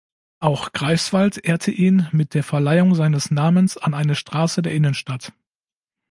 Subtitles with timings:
[0.39, 5.31] Auch Greifswald ehrte ihn mit der Verleihung seines Namens an eine Straße der Innenstadt.